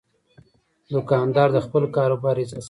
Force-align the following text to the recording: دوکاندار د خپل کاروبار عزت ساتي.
دوکاندار 0.91 1.49
د 1.53 1.57
خپل 1.65 1.83
کاروبار 1.95 2.35
عزت 2.43 2.51
ساتي. 2.51 2.59